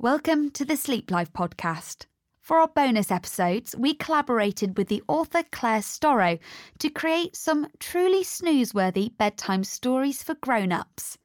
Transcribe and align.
Welcome 0.00 0.52
to 0.52 0.64
the 0.64 0.76
Sleep 0.76 1.10
Life 1.10 1.32
podcast. 1.32 2.06
For 2.40 2.58
our 2.58 2.68
bonus 2.68 3.10
episodes, 3.10 3.74
we 3.76 3.94
collaborated 3.94 4.78
with 4.78 4.86
the 4.86 5.02
author 5.08 5.42
Claire 5.50 5.80
Storrow 5.80 6.38
to 6.78 6.88
create 6.88 7.34
some 7.34 7.66
truly 7.80 8.22
snoozeworthy 8.22 9.16
bedtime 9.18 9.64
stories 9.64 10.22
for 10.22 10.36
grown 10.36 10.70
ups. 10.70 11.18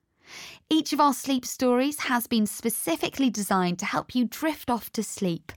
Each 0.72 0.92
of 0.92 1.00
our 1.00 1.14
sleep 1.14 1.46
stories 1.46 2.00
has 2.00 2.26
been 2.26 2.48
specifically 2.48 3.30
designed 3.30 3.78
to 3.78 3.86
help 3.86 4.16
you 4.16 4.26
drift 4.26 4.72
off 4.72 4.92
to 4.94 5.04
sleep. 5.04 5.52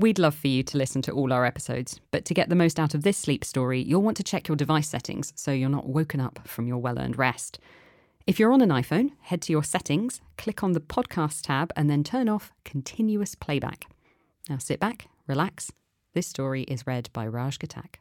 We'd 0.00 0.18
love 0.18 0.34
for 0.34 0.48
you 0.48 0.64
to 0.64 0.78
listen 0.78 1.00
to 1.02 1.12
all 1.12 1.32
our 1.32 1.44
episodes, 1.44 2.00
but 2.10 2.24
to 2.24 2.34
get 2.34 2.48
the 2.48 2.56
most 2.56 2.80
out 2.80 2.92
of 2.92 3.04
this 3.04 3.18
sleep 3.18 3.44
story, 3.44 3.80
you'll 3.80 4.02
want 4.02 4.16
to 4.16 4.24
check 4.24 4.48
your 4.48 4.56
device 4.56 4.88
settings 4.88 5.32
so 5.36 5.52
you're 5.52 5.68
not 5.68 5.88
woken 5.88 6.18
up 6.18 6.40
from 6.48 6.66
your 6.66 6.78
well 6.78 6.98
earned 6.98 7.16
rest. 7.18 7.60
If 8.24 8.38
you're 8.38 8.52
on 8.52 8.60
an 8.60 8.68
iPhone, 8.68 9.12
head 9.20 9.42
to 9.42 9.52
your 9.52 9.64
settings, 9.64 10.20
click 10.38 10.62
on 10.62 10.72
the 10.72 10.80
podcast 10.80 11.42
tab, 11.42 11.72
and 11.74 11.90
then 11.90 12.04
turn 12.04 12.28
off 12.28 12.52
continuous 12.64 13.34
playback. 13.34 13.86
Now 14.48 14.58
sit 14.58 14.78
back, 14.78 15.06
relax. 15.26 15.72
This 16.14 16.28
story 16.28 16.62
is 16.62 16.86
read 16.86 17.10
by 17.12 17.26
Raj 17.26 17.58
Ghatak. 17.58 17.96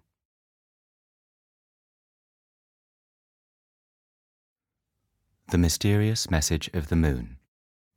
The 5.49 5.57
Mysterious 5.57 6.29
Message 6.29 6.69
of 6.73 6.89
the 6.89 6.95
Moon 6.95 7.37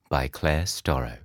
by 0.08 0.28
Claire 0.28 0.64
Storrow. 0.64 1.23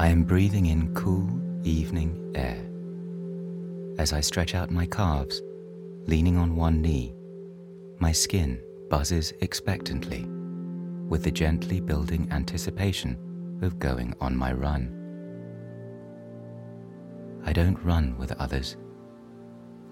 I 0.00 0.08
am 0.08 0.24
breathing 0.24 0.64
in 0.64 0.94
cool 0.94 1.28
evening 1.62 2.32
air. 2.34 2.64
As 4.00 4.14
I 4.14 4.22
stretch 4.22 4.54
out 4.54 4.70
my 4.70 4.86
calves, 4.86 5.42
leaning 6.06 6.38
on 6.38 6.56
one 6.56 6.80
knee, 6.80 7.14
my 7.98 8.10
skin 8.10 8.62
buzzes 8.88 9.34
expectantly 9.42 10.24
with 11.06 11.22
the 11.22 11.30
gently 11.30 11.80
building 11.80 12.26
anticipation 12.30 13.58
of 13.60 13.78
going 13.78 14.14
on 14.22 14.34
my 14.34 14.54
run. 14.54 14.88
I 17.44 17.52
don't 17.52 17.84
run 17.84 18.16
with 18.16 18.32
others. 18.40 18.78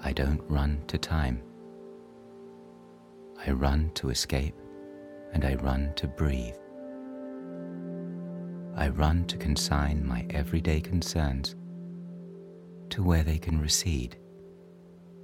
I 0.02 0.14
don't 0.14 0.40
run 0.48 0.84
to 0.86 0.96
time. 0.96 1.42
I 3.46 3.50
run 3.50 3.90
to 3.96 4.08
escape 4.08 4.54
and 5.34 5.44
I 5.44 5.56
run 5.56 5.92
to 5.96 6.06
breathe. 6.06 6.56
I 8.78 8.90
run 8.90 9.24
to 9.24 9.36
consign 9.36 10.06
my 10.06 10.24
everyday 10.30 10.80
concerns 10.80 11.56
to 12.90 13.02
where 13.02 13.24
they 13.24 13.36
can 13.36 13.60
recede, 13.60 14.16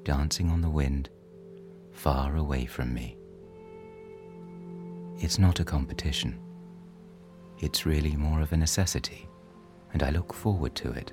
dancing 0.02 0.50
on 0.50 0.60
the 0.60 0.68
wind, 0.68 1.08
far 1.92 2.34
away 2.34 2.66
from 2.66 2.92
me. 2.92 3.16
It's 5.18 5.38
not 5.38 5.60
a 5.60 5.64
competition. 5.64 6.40
It's 7.60 7.86
really 7.86 8.16
more 8.16 8.40
of 8.40 8.52
a 8.52 8.56
necessity, 8.56 9.28
and 9.92 10.02
I 10.02 10.10
look 10.10 10.34
forward 10.34 10.74
to 10.74 10.90
it 10.90 11.12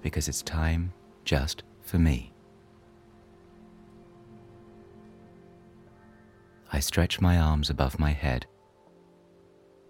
because 0.00 0.28
it's 0.28 0.40
time 0.40 0.94
just 1.26 1.62
for 1.82 1.98
me. 1.98 2.32
I 6.72 6.80
stretch 6.80 7.20
my 7.20 7.36
arms 7.38 7.68
above 7.68 7.98
my 7.98 8.12
head 8.12 8.46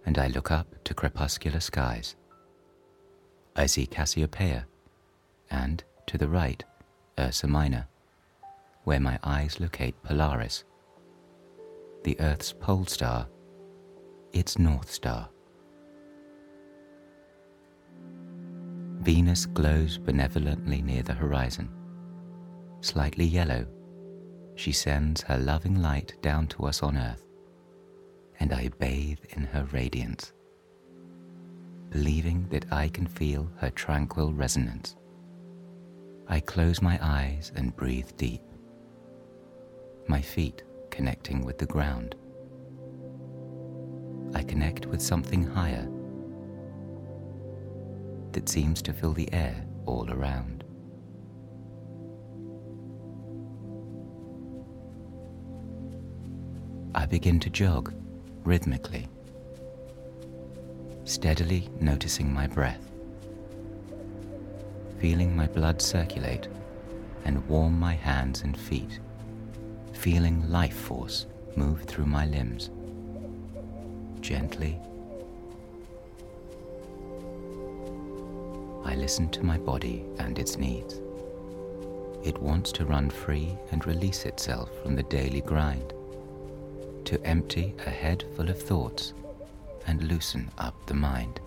and 0.07 0.19
I 0.19 0.29
look 0.29 0.53
up 0.53 0.85
to 0.85 0.95
crepuscular 0.95 1.61
skies. 1.61 2.15
I 3.57 3.67
see 3.67 3.87
Cassiopeia, 3.87 4.67
and 5.51 5.83
to 6.07 6.17
the 6.17 6.29
right, 6.29 6.63
Ursa 7.19 7.49
Minor, 7.49 7.89
where 8.85 9.01
my 9.01 9.19
eyes 9.25 9.59
locate 9.59 10.01
Polaris, 10.05 10.65
the 12.05 12.19
Earth's 12.21 12.53
pole 12.53 12.87
star, 12.87 13.27
its 14.33 14.59
North 14.59 14.91
Star. 14.91 15.29
Venus 19.01 19.47
glows 19.47 19.99
benevolently 19.99 20.83
near 20.83 21.03
the 21.03 21.15
horizon. 21.15 21.69
Slightly 22.81 23.25
yellow, 23.25 23.67
she 24.55 24.73
sends 24.73 25.23
her 25.23 25.39
loving 25.39 25.83
light 25.83 26.15
down 26.23 26.47
to 26.49 26.65
us 26.65 26.83
on 26.83 26.97
Earth 26.97 27.26
and 28.41 28.53
I 28.53 28.69
bathe 28.79 29.25
in 29.31 29.45
her 29.45 29.65
radiance, 29.73 30.33
believing 31.91 32.47
that 32.51 32.67
I 32.73 32.89
can 32.89 33.07
feel 33.07 33.51
her 33.59 33.71
tranquil 33.71 34.33
resonance. 34.33 34.97
I 36.29 36.41
close 36.41 36.83
my 36.83 36.99
eyes 37.01 37.53
and 37.55 37.77
breathe 37.77 38.11
deep, 38.17 38.43
my 40.09 40.21
feet 40.21 40.63
connecting 40.91 41.45
with 41.45 41.59
the 41.59 41.67
ground. 41.67 42.15
I 44.35 44.43
connect 44.43 44.87
with 44.87 45.01
something 45.01 45.45
higher 45.45 45.89
that 48.33 48.49
seems 48.49 48.83
to 48.83 48.93
fill 48.93 49.13
the 49.13 49.33
air 49.33 49.65
all 49.87 50.11
around. 50.11 50.65
I 56.95 57.07
begin 57.07 57.39
to 57.41 57.51
jog 57.51 57.95
rhythmically, 58.47 59.09
steadily 61.03 61.69
noticing 61.81 62.33
my 62.33 62.47
breath, 62.47 62.93
feeling 65.01 65.37
my 65.37 65.49
blood 65.49 65.83
circulate 65.83 66.47
and 67.25 67.45
warm 67.49 67.77
my 67.77 67.93
hands 67.93 68.43
and 68.43 68.57
feet, 68.57 69.01
feeling 69.93 70.49
life 70.49 70.77
force 70.77 71.27
move 71.57 71.83
through 71.83 72.07
my 72.07 72.25
limbs, 72.27 72.71
gently. 74.21 74.79
I 78.85 78.95
listen 78.95 79.29
to 79.31 79.45
my 79.45 79.59
body 79.59 80.05
and 80.21 80.39
its 80.39 80.57
needs. 80.57 81.01
It 82.23 82.39
wants 82.41 82.71
to 82.73 82.87
run 82.87 83.11
free 83.11 83.59
and 83.73 83.85
release 83.85 84.25
itself 84.25 84.71
from 84.85 84.95
the 84.95 85.03
daily 85.03 85.41
grind 85.41 85.93
to 87.07 87.25
empty 87.25 87.73
a 87.87 87.91
head 87.91 88.25
full 88.35 88.51
of 88.51 88.61
thoughts 88.61 89.15
and 89.87 90.03
loosen 90.03 90.51
up 90.59 90.75
the 90.87 90.95
mind. 90.95 91.39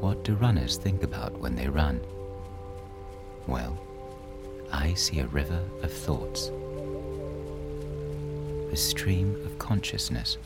What 0.00 0.22
do 0.22 0.34
runners 0.34 0.76
think 0.76 1.02
about 1.02 1.36
when 1.40 1.56
they 1.56 1.68
run? 1.68 2.00
Well, 3.48 3.76
I 4.72 4.94
see 4.94 5.18
a 5.18 5.26
river 5.26 5.60
of 5.82 5.92
thoughts, 5.92 6.52
a 8.72 8.76
stream 8.76 9.34
of 9.46 9.58
consciousness, 9.58 10.38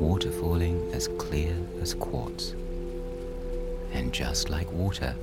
water 0.00 0.30
falling 0.30 0.90
as 0.94 1.08
clear 1.18 1.54
as 1.82 1.92
quartz. 1.92 2.54
And 3.92 4.14
just 4.14 4.48
like 4.48 4.72
water, 4.72 5.14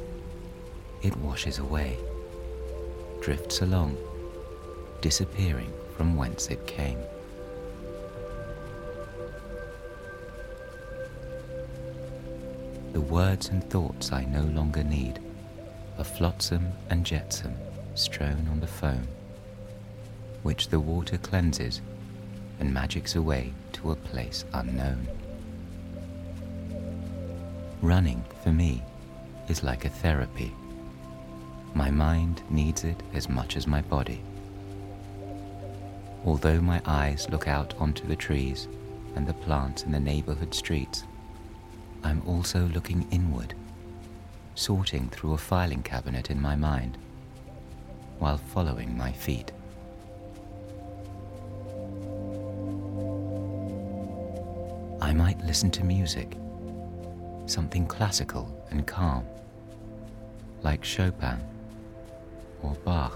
it 1.02 1.18
washes 1.18 1.58
away, 1.58 1.98
drifts 3.22 3.62
along 3.62 3.98
disappearing 5.06 5.72
from 5.96 6.18
whence 6.18 6.48
it 6.48 6.66
came. 6.66 6.98
The 12.92 13.02
words 13.02 13.50
and 13.50 13.64
thoughts 13.70 14.12
I 14.12 14.26
no 14.26 14.42
longer 14.46 14.84
need 14.84 15.20
are 16.00 16.04
flotsam 16.04 16.72
and 16.90 17.06
jetsam 17.06 17.54
strewn 17.94 18.48
on 18.50 18.60
the 18.60 18.66
foam, 18.66 19.08
which 20.42 20.70
the 20.70 20.80
water 20.80 21.20
cleanses 21.20 21.82
and 22.60 22.74
magics 22.74 23.16
away 23.16 23.54
to 23.74 23.92
a 23.92 23.96
place 23.96 24.44
unknown. 24.54 25.08
Running, 27.84 28.26
for 28.44 28.52
me, 28.52 28.82
is 29.50 29.62
like 29.62 29.86
a 29.86 29.90
therapy. 29.90 30.52
My 31.76 31.92
mind 31.92 32.42
needs 32.50 32.84
it 32.84 33.04
as 33.14 33.30
much 33.30 33.56
as 33.56 33.68
my 33.68 33.84
body. 33.84 34.24
Although 36.26 36.60
my 36.60 36.82
eyes 36.86 37.30
look 37.30 37.48
out 37.48 37.76
onto 37.78 38.08
the 38.08 38.16
trees 38.16 38.68
and 39.16 39.28
the 39.28 39.34
plants 39.34 39.84
in 39.84 39.92
the 39.92 40.00
neighborhood 40.00 40.56
streets, 40.56 41.04
I'm 42.04 42.24
also 42.26 42.66
looking 42.70 43.08
inward, 43.12 43.54
sorting 44.56 45.08
through 45.10 45.34
a 45.34 45.38
filing 45.38 45.84
cabinet 45.84 46.32
in 46.32 46.42
my 46.42 46.56
mind 46.56 46.98
while 48.18 48.38
following 48.40 48.98
my 48.98 49.12
feet. 49.12 49.52
I 55.02 55.14
might 55.14 55.40
listen 55.46 55.70
to 55.72 55.84
music, 55.84 56.36
something 57.46 57.86
classical 57.86 58.66
and 58.72 58.88
calm, 58.88 59.28
like 60.64 60.84
Chopin 60.84 61.40
or 62.64 62.74
Bach. 62.84 63.16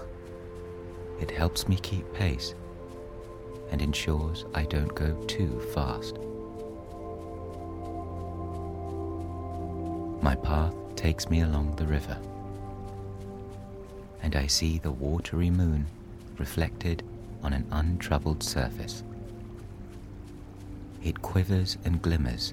It 1.20 1.32
helps 1.32 1.66
me 1.66 1.76
keep 1.76 2.10
pace 2.14 2.54
and 3.70 3.80
ensures 3.80 4.44
I 4.54 4.64
don't 4.64 4.94
go 4.94 5.14
too 5.24 5.60
fast. 5.74 6.18
My 10.22 10.34
path 10.34 10.74
takes 10.96 11.30
me 11.30 11.40
along 11.40 11.76
the 11.76 11.86
river, 11.86 12.18
and 14.22 14.36
I 14.36 14.46
see 14.46 14.78
the 14.78 14.90
watery 14.90 15.50
moon 15.50 15.86
reflected 16.36 17.02
on 17.42 17.52
an 17.52 17.66
untroubled 17.70 18.42
surface. 18.42 19.02
It 21.02 21.22
quivers 21.22 21.78
and 21.84 22.02
glimmers 22.02 22.52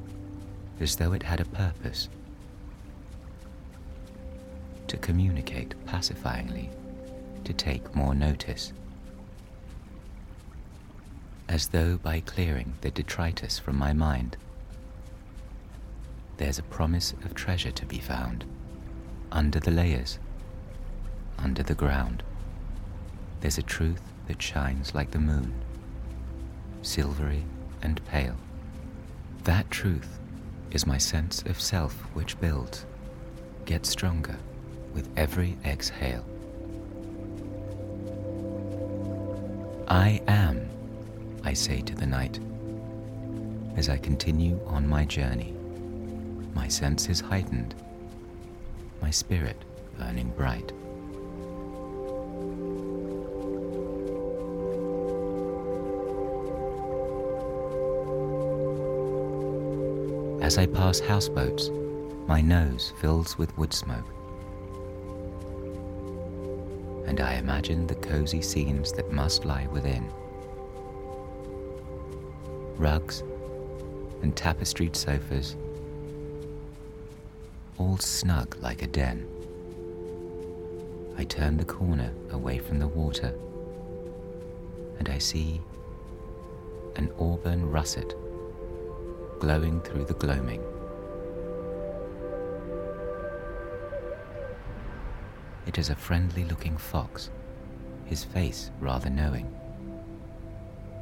as 0.79 0.95
though 0.95 1.13
it 1.13 1.23
had 1.23 1.41
a 1.41 1.45
purpose 1.45 2.07
to 4.87 4.97
communicate 4.97 5.73
pacifyingly, 5.85 6.69
to 7.43 7.53
take 7.53 7.93
more 7.93 8.15
notice, 8.15 8.71
as 11.49 11.67
though 11.69 11.97
by 11.97 12.19
clearing 12.19 12.73
the 12.81 12.91
detritus 12.91 13.57
from 13.57 13.77
my 13.77 13.93
mind, 13.93 14.37
there's 16.37 16.59
a 16.59 16.63
promise 16.63 17.13
of 17.23 17.33
treasure 17.33 17.71
to 17.71 17.85
be 17.85 17.99
found 17.99 18.45
under 19.31 19.59
the 19.59 19.71
layers, 19.71 20.19
under 21.39 21.63
the 21.63 21.75
ground. 21.75 22.23
There's 23.41 23.57
a 23.57 23.63
truth 23.63 24.01
that 24.27 24.41
shines 24.41 24.93
like 24.93 25.11
the 25.11 25.19
moon, 25.19 25.53
silvery 26.81 27.43
and 27.81 28.03
pale. 28.05 28.35
That 29.43 29.69
truth 29.71 30.19
is 30.71 30.85
my 30.85 30.97
sense 30.97 31.41
of 31.43 31.61
self 31.61 31.93
which 32.13 32.39
builds, 32.39 32.85
gets 33.65 33.89
stronger 33.89 34.37
with 34.93 35.09
every 35.17 35.57
exhale. 35.65 36.25
I 39.87 40.21
am, 40.27 40.69
I 41.47 41.53
say 41.53 41.79
to 41.79 41.95
the 41.95 42.05
night, 42.05 42.41
as 43.77 43.87
I 43.87 43.95
continue 43.95 44.59
on 44.65 44.85
my 44.85 45.05
journey. 45.05 45.53
My 46.53 46.67
sense 46.67 47.07
is 47.07 47.21
heightened, 47.21 47.73
my 49.01 49.11
spirit 49.11 49.55
burning 49.97 50.33
bright. 50.35 50.73
As 60.43 60.57
I 60.57 60.65
pass 60.65 60.99
houseboats, 60.99 61.69
my 62.27 62.41
nose 62.41 62.91
fills 62.99 63.37
with 63.37 63.57
wood 63.57 63.73
smoke. 63.73 64.03
And 67.07 67.21
I 67.21 67.35
imagine 67.35 67.87
the 67.87 67.95
cozy 67.95 68.41
scenes 68.41 68.91
that 68.91 69.13
must 69.13 69.45
lie 69.45 69.67
within. 69.67 70.11
Rugs 72.77 73.23
and 74.21 74.35
tapestried 74.35 74.95
sofas, 74.95 75.55
all 77.79 77.97
snug 77.97 78.55
like 78.61 78.83
a 78.83 78.87
den. 78.87 79.27
I 81.17 81.23
turn 81.23 81.57
the 81.57 81.65
corner 81.65 82.13
away 82.29 82.59
from 82.59 82.77
the 82.77 82.87
water, 82.87 83.33
and 84.99 85.09
I 85.09 85.17
see 85.17 85.59
an 86.95 87.11
auburn 87.19 87.69
russet 87.71 88.13
glowing 89.39 89.81
through 89.81 90.05
the 90.05 90.13
gloaming. 90.13 90.61
It 95.65 95.79
is 95.79 95.89
a 95.89 95.95
friendly 95.95 96.43
looking 96.43 96.77
fox, 96.77 97.31
his 98.05 98.23
face 98.23 98.69
rather 98.79 99.09
knowing. 99.09 99.51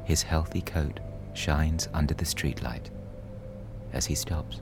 His 0.04 0.22
healthy 0.22 0.62
coat 0.62 1.00
shines 1.36 1.88
under 1.92 2.14
the 2.14 2.24
streetlight 2.24 2.90
as 3.92 4.06
he 4.06 4.14
stops, 4.14 4.60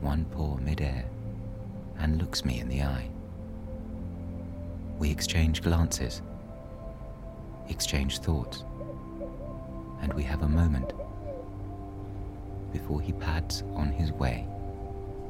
one 0.00 0.24
paw 0.26 0.56
midair, 0.58 1.04
and 1.98 2.18
looks 2.18 2.44
me 2.44 2.60
in 2.60 2.68
the 2.68 2.82
eye. 2.82 3.08
We 4.98 5.10
exchange 5.10 5.62
glances, 5.62 6.22
exchange 7.68 8.18
thoughts, 8.18 8.64
and 10.02 10.12
we 10.14 10.22
have 10.22 10.42
a 10.42 10.48
moment 10.48 10.92
before 12.72 13.00
he 13.00 13.12
pads 13.12 13.62
on 13.74 13.90
his 13.90 14.12
way, 14.12 14.46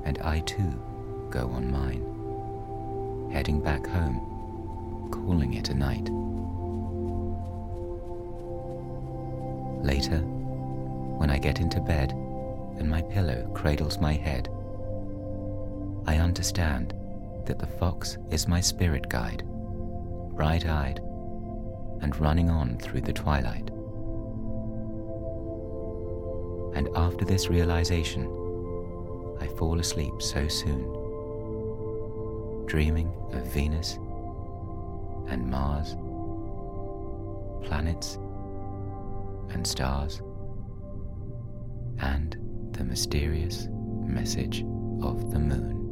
and 0.04 0.18
I 0.18 0.40
too 0.40 0.82
go 1.30 1.48
on 1.50 1.70
mine, 1.70 3.30
heading 3.32 3.60
back 3.60 3.86
home, 3.86 5.10
calling 5.10 5.54
it 5.54 5.68
a 5.70 5.74
night. 5.74 6.10
Later, 9.84 10.24
when 11.16 11.30
I 11.30 11.38
get 11.38 11.60
into 11.60 11.80
bed 11.80 12.12
and 12.78 12.88
my 12.88 13.02
pillow 13.02 13.50
cradles 13.54 13.98
my 13.98 14.12
head, 14.12 14.48
I 16.06 16.18
understand 16.18 16.94
that 17.46 17.58
the 17.58 17.66
fox 17.66 18.18
is 18.30 18.46
my 18.46 18.60
spirit 18.60 19.08
guide, 19.08 19.42
bright 20.34 20.66
eyed 20.66 21.00
and 22.02 22.16
running 22.20 22.50
on 22.50 22.78
through 22.78 23.00
the 23.00 23.12
twilight. 23.12 23.70
And 26.76 26.88
after 26.94 27.24
this 27.24 27.48
realization, 27.48 28.26
I 29.40 29.46
fall 29.46 29.80
asleep 29.80 30.20
so 30.20 30.46
soon, 30.48 30.82
dreaming 32.66 33.12
of 33.32 33.46
Venus 33.46 33.98
and 35.28 35.46
Mars, 35.50 35.96
planets 37.66 38.18
and 39.50 39.66
stars, 39.66 40.20
and 42.00 42.36
the 42.72 42.84
mysterious 42.84 43.68
message 43.70 44.62
of 45.02 45.30
the 45.32 45.38
moon. 45.38 45.85